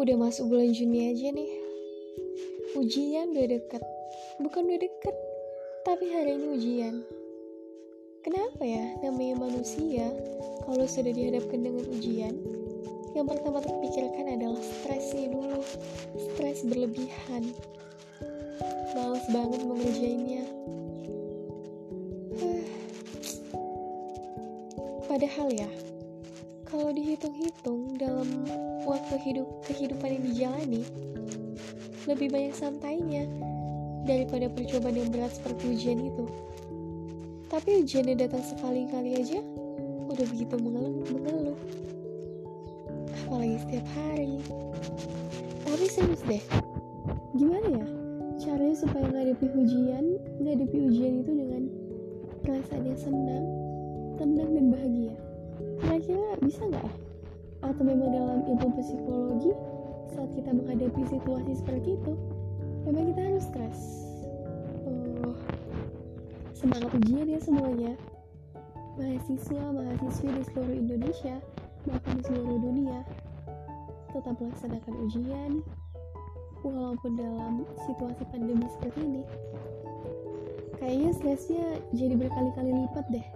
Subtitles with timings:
[0.00, 1.52] Udah masuk bulan Juni aja nih.
[2.72, 3.84] Ujian udah deket.
[4.40, 5.12] Bukan udah deket,
[5.84, 7.04] tapi hari ini ujian.
[8.24, 10.08] Kenapa ya namanya manusia
[10.64, 12.32] kalau sudah dihadapkan dengan ujian,
[13.12, 15.60] yang pertama terpikirkan adalah stresnya dulu.
[16.16, 17.52] Stres berlebihan.
[18.96, 20.48] Males banget mengerjainnya.
[25.12, 25.68] Padahal ya,
[26.70, 28.46] kalau dihitung-hitung dalam
[28.86, 30.82] waktu hidup kehidupan yang dijalani,
[32.06, 33.26] lebih banyak santainya
[34.06, 36.24] daripada percobaan yang berat seperti ujian itu.
[37.50, 39.42] Tapi ujian yang datang sekali-kali aja
[40.06, 41.58] udah begitu mengeluh, mengeluh.
[43.26, 44.38] Apalagi setiap hari.
[45.66, 46.42] Tapi serius deh,
[47.34, 47.86] gimana ya
[48.40, 50.04] caranya supaya ngadepi ujian,
[50.38, 51.62] ngadepi ujian itu dengan
[52.46, 53.44] perasaan yang senang,
[54.22, 55.29] tenang dan bahagia?
[55.80, 56.94] Kira-kira bisa nggak ya?
[57.60, 59.52] Atau memang dalam ilmu psikologi
[60.10, 62.12] saat kita menghadapi situasi seperti itu,
[62.88, 63.80] memang kita harus stres.
[64.88, 65.36] Oh,
[66.56, 67.92] semangat ujian ya semuanya.
[68.96, 71.36] Mahasiswa, mahasiswi di seluruh Indonesia,
[71.88, 73.00] bahkan di seluruh dunia,
[74.12, 75.52] tetap melaksanakan ujian,
[76.60, 79.22] walaupun dalam situasi pandemi seperti ini.
[80.80, 83.26] Kayaknya stresnya jadi berkali-kali lipat deh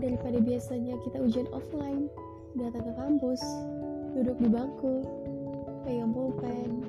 [0.00, 2.08] daripada biasanya kita ujian offline,
[2.56, 3.40] datang ke kampus,
[4.16, 5.04] duduk di bangku,
[5.84, 6.88] pegang pulpen,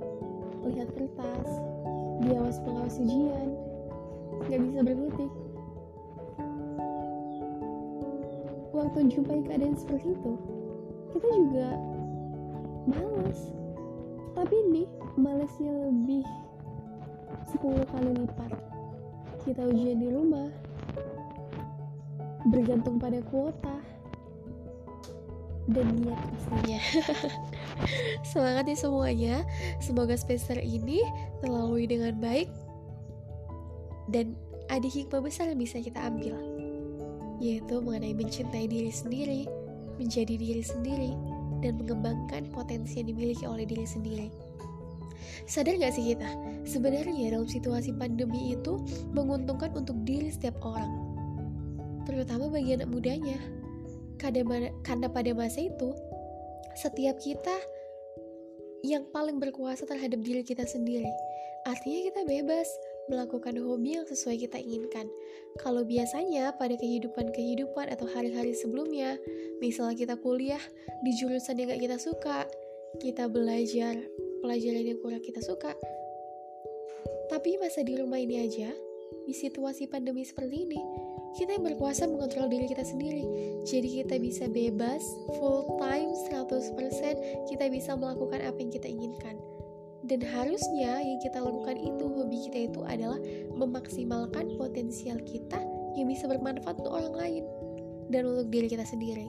[0.64, 1.49] lihat kertas,
[2.23, 3.52] diawas pengawas ujian,
[4.47, 5.31] nggak bisa berkutik.
[8.71, 10.33] Waktu jumpai keadaan seperti itu,
[11.11, 11.69] kita juga
[12.88, 13.39] malas.
[14.39, 14.83] Tapi ini
[15.19, 16.23] malasnya lebih
[17.52, 18.77] 10 kali lipat.
[19.48, 20.52] Kita ujian di rumah,
[22.52, 23.80] bergantung pada kuota
[25.72, 26.80] dan niat pastinya.
[28.36, 29.36] Semangat ya semuanya.
[29.80, 30.99] Semoga semester ini
[31.39, 32.52] terlalui dengan baik
[34.11, 34.36] dan
[34.67, 36.36] ada hikmah besar yang bisa kita ambil
[37.38, 39.45] yaitu mengenai mencintai diri sendiri,
[40.02, 41.14] menjadi diri sendiri,
[41.61, 44.27] dan mengembangkan potensi yang dimiliki oleh diri sendiri.
[45.48, 46.30] Sadar gak sih kita,
[46.68, 48.80] sebenarnya dalam situasi pandemi itu
[49.16, 50.92] menguntungkan untuk diri setiap orang,
[52.04, 53.40] terutama bagi anak mudanya.
[54.18, 55.94] Karena pada masa itu,
[56.73, 57.54] setiap kita
[58.86, 61.10] yang paling berkuasa terhadap diri kita sendiri.
[61.66, 62.70] Artinya kita bebas
[63.12, 65.10] melakukan hobi yang sesuai kita inginkan.
[65.60, 69.20] Kalau biasanya pada kehidupan-kehidupan atau hari-hari sebelumnya,
[69.60, 70.62] misalnya kita kuliah
[71.04, 72.48] di jurusan yang gak kita suka,
[73.04, 74.00] kita belajar
[74.43, 75.73] pelajaran yang kurang kita suka.
[77.27, 78.71] Tapi masa di rumah ini aja,
[79.27, 80.81] di situasi pandemi seperti ini,
[81.36, 83.23] kita yang berkuasa mengontrol diri kita sendiri.
[83.67, 85.03] Jadi kita bisa bebas,
[85.37, 89.36] full time, 100%, kita bisa melakukan apa yang kita inginkan
[90.08, 93.20] dan harusnya yang kita lakukan itu hobi kita itu adalah
[93.59, 95.59] memaksimalkan potensial kita
[95.99, 97.43] yang bisa bermanfaat untuk orang lain
[98.08, 99.27] dan untuk diri kita sendiri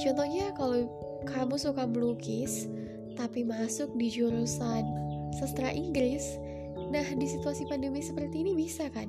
[0.00, 0.88] contohnya kalau
[1.28, 2.64] kamu suka melukis
[3.16, 4.84] tapi masuk di jurusan
[5.34, 6.36] sastra Inggris.
[6.92, 9.08] Nah di situasi pandemi seperti ini bisa kan?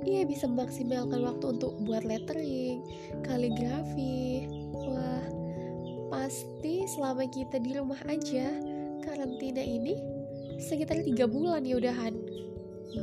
[0.00, 2.82] Iya bisa memaksimalkan waktu untuk buat lettering,
[3.22, 5.24] kaligrafi, wah
[6.10, 8.50] pasti selama kita di rumah aja
[9.06, 9.94] karantina ini
[10.58, 12.16] sekitar tiga bulan ya udahan.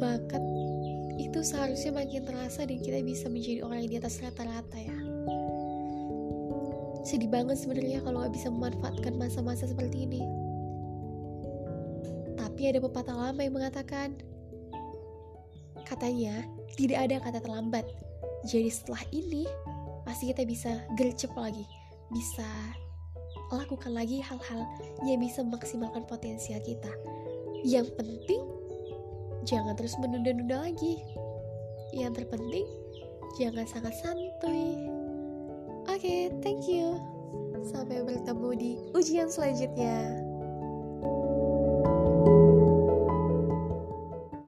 [0.04, 0.44] Bakat
[1.18, 5.07] itu seharusnya makin terasa dan kita bisa menjadi orang yang di atas rata-rata ya
[7.08, 10.22] sedih banget sebenarnya kalau nggak bisa memanfaatkan masa-masa seperti ini
[12.36, 14.20] tapi ada pepatah lama yang mengatakan
[15.88, 16.44] katanya
[16.76, 17.88] tidak ada kata terlambat
[18.44, 19.48] jadi setelah ini
[20.04, 21.64] pasti kita bisa gercep lagi
[22.12, 22.48] bisa
[23.52, 24.68] lakukan lagi hal-hal
[25.08, 26.92] yang bisa memaksimalkan potensial kita.
[27.64, 28.44] Yang penting,
[29.48, 31.00] jangan terus menunda-nunda lagi.
[31.96, 32.68] Yang terpenting,
[33.40, 34.97] jangan sangat santuy.
[35.98, 37.02] Oke, okay, thank you.
[37.74, 40.27] Sampai bertemu di ujian selanjutnya.